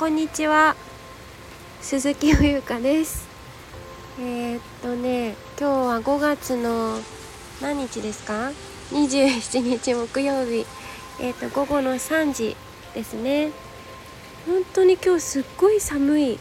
[0.00, 0.76] こんにちは。
[1.82, 3.28] 鈴木冬香です。
[4.18, 6.98] えー、っとね今日は5月の
[7.60, 8.50] 何日ですか
[8.92, 10.64] ？27日木曜日。
[11.20, 12.56] えー、っと午後の3時
[12.94, 13.50] ですね。
[14.46, 16.38] 本当に今日すっごい寒い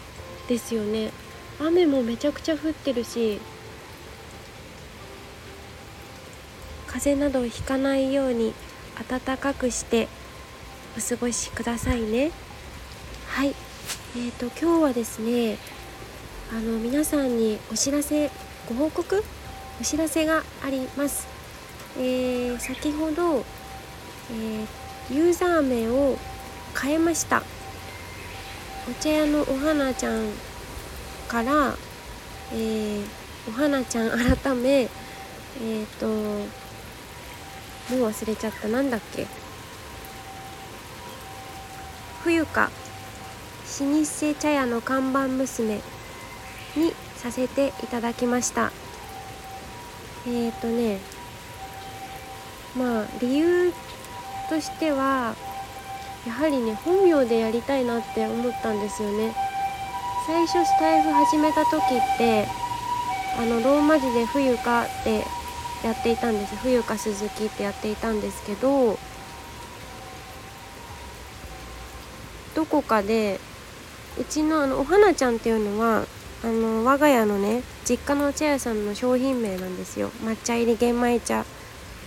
[0.48, 1.12] ですよね。
[1.60, 3.42] 雨もめちゃくちゃ降ってるし
[6.88, 8.54] 風邪などをひかないように
[9.10, 10.08] 暖かくして
[10.98, 12.32] お過ごしくださいね。
[14.20, 15.58] ーと今日はですね
[16.52, 18.30] あの皆さんにお知らせ
[18.68, 19.24] ご報告
[19.80, 21.28] お知らせがあります、
[21.98, 23.46] えー、先ほど、
[24.32, 26.18] えー、ユーザー名を
[26.80, 27.44] 変えました。
[28.90, 30.32] お茶屋のお花ちゃん
[31.28, 31.76] から、
[32.54, 33.06] えー、
[33.48, 34.90] お花ちゃん改め
[35.62, 36.46] えっ、とも
[37.90, 38.68] う忘れちゃった。
[38.68, 39.28] なんだっけ？
[42.24, 42.70] 冬か。
[43.70, 45.76] 老舗茶屋の看板娘
[46.76, 48.72] にさせていただきました。
[50.28, 51.00] えっ、ー、とね
[52.76, 53.72] まあ理由
[54.50, 55.36] としては
[56.26, 59.36] やはりね本名でやりたいなって思ったんですよね。
[60.26, 62.48] 最初スタイフ始めた時って
[63.38, 65.24] あのローマ字で「冬か」って
[65.84, 69.00] やっていたんです「冬か鈴木」ってやっていたんですけど
[72.54, 73.40] どこかで
[74.20, 76.06] うちのあのお花ちゃんっていうのは
[76.44, 80.10] あの我が家のね実家のお茶屋さんの商品名なんですよ。
[80.24, 81.46] 抹茶入り玄米茶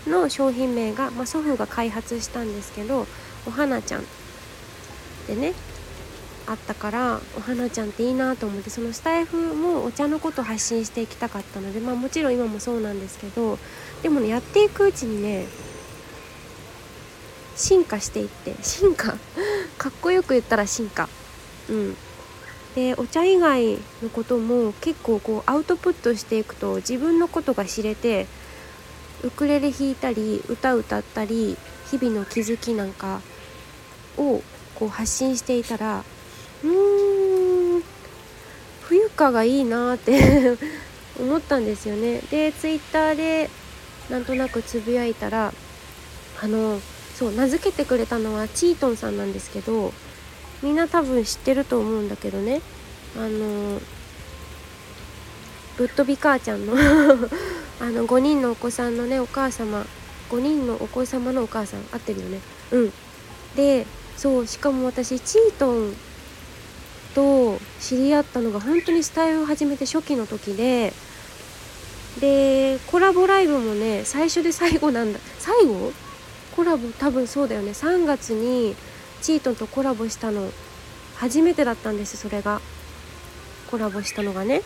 [0.06, 3.06] の商品名が、まあ、祖父が開発したんですけど
[3.46, 4.04] お花ちゃん
[5.28, 5.54] でね
[6.46, 13.58] あったからお花ちゃんっていいなと思ってそのスタイフもお茶のこと発信していきたかったのでまあもちろん今もそうなんですけど
[14.02, 15.46] でもねやっていくうちにね
[17.54, 19.14] 進化していって進化？
[19.78, 21.08] かっこよく言ったら進化。
[21.68, 21.96] うん。
[22.74, 28.26] でお茶以外のことも結構こうアウトプットしていくと自分のことが知れて
[29.22, 31.56] ウクレレ弾いたり歌歌ったり
[31.90, 33.20] 日々の気づきなんか
[34.16, 34.42] を
[34.74, 36.02] こう発信していたら
[36.64, 37.82] うーん
[38.82, 40.56] 冬香がいいなって
[41.20, 42.22] 思ったんですよね。
[42.30, 43.50] でツイッターで
[44.08, 45.52] なんとなくつぶやいたら
[46.42, 46.80] あの
[47.14, 49.92] そう名付けてくれたのはチートンさんなんですけど
[50.62, 52.60] みんな多分知ってると思うんだけどね。
[53.16, 53.80] あの
[55.76, 56.74] ぶっ飛び母ちゃんの
[57.80, 59.84] あの5人のお子さんのねお母様
[60.30, 62.40] 5人のお子様のお母さん合ってるよね。
[62.70, 62.92] うん。
[63.56, 63.86] で
[64.16, 65.96] そうしかも私チートン
[67.14, 70.92] と知り合ったのが本当にスタイルを始めて初期の時で
[72.20, 75.18] でコラボライブもね最初で最後なんだ。
[75.38, 75.92] 最後？
[76.56, 76.88] コラボ？
[76.92, 77.72] 多分そうだよね。
[77.72, 78.76] 3月に
[79.22, 80.50] チートンとコラボしたの。
[81.16, 82.60] 初めてだったんですそれが。
[83.70, 84.62] コラボしたのがね。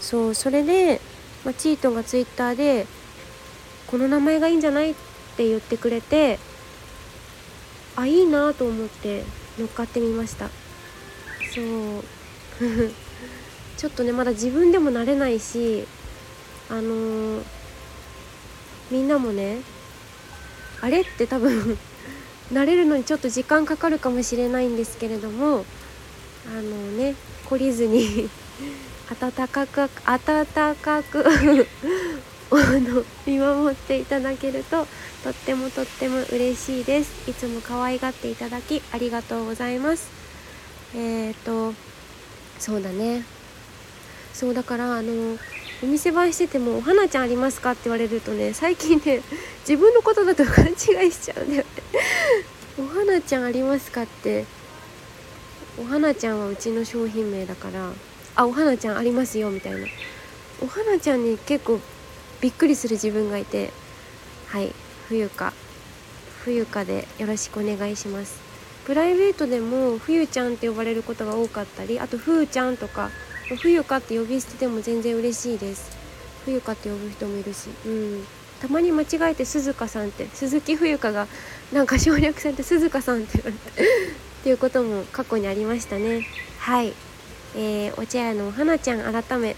[0.00, 1.00] そうそれで、
[1.44, 2.86] まあ、チートンがツイッターで
[3.86, 4.94] 「この名前がいいんじゃない?」っ
[5.36, 6.40] て言ってくれて
[7.94, 9.24] あいいなと思って
[9.58, 10.50] 乗っかってみました。
[11.54, 11.64] そう。
[13.76, 15.86] ちょっとねまだ自分でも慣れないし
[16.68, 17.42] あのー、
[18.90, 19.58] みんなもね
[20.80, 21.78] あれって多分
[22.52, 25.64] 慣れるのにちょっと時間かかるかもしれないんですけれども
[26.46, 27.14] あのね
[27.46, 28.28] 懲りずに
[29.10, 30.46] 温かく温
[30.76, 31.24] かく
[33.26, 34.86] 見守っていただけると
[35.24, 37.30] とってもとっても嬉しいです。
[37.30, 40.10] いつも可愛がっていただきありがとうございます。
[40.94, 41.74] えっ、ー、と
[42.58, 43.24] そうだね。
[44.32, 45.38] そうだからあの
[45.82, 49.22] お店映えしてても「お花ちゃんありますか?」って言われるとね最近ね
[49.68, 51.66] 自分のことだと勘違いしちゃうんだよね。
[52.78, 54.46] お花ちゃんありますかって。
[55.78, 57.92] お花ちゃんはうちの商品名だから
[58.34, 59.86] あお花ちゃんありますよみたいな。
[60.60, 61.80] お花ちゃんに結構
[62.40, 63.72] びっくりする自分がいて
[64.48, 64.74] はい
[65.08, 65.52] 冬か
[66.44, 68.34] 冬かでよろしくお願いします。
[68.84, 73.10] プライベートでも冬ちゃんって呼ばれることが多かったりあとふーちゃんとか
[73.60, 75.90] 冬かって呼び捨てでも全然嬉しいです。
[76.44, 77.68] 冬かって呼ぶ人もいるし。
[77.86, 78.24] うん。
[78.60, 81.26] たまに間違えて鈴鹿さんって鈴木冬香が
[81.72, 83.82] なんか省略されて鈴鹿さんって言われて。
[83.82, 86.26] っていうことも過去にありましたね。
[86.58, 86.92] はい。
[87.54, 89.56] えー、お茶屋のお花ちゃん改め。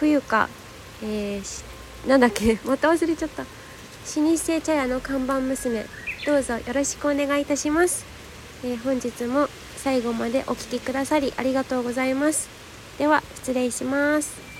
[0.00, 0.48] 冬香
[1.02, 2.58] えー、なんだっけ？
[2.64, 3.42] また忘れちゃった。
[3.42, 3.48] 老
[4.36, 5.86] 舗茶屋の看板娘。
[6.26, 8.04] どうぞよろしくお願いいたします、
[8.62, 12.48] えー、本日も最後までお聴きくださりありがとうございます。
[12.98, 14.57] では失礼します。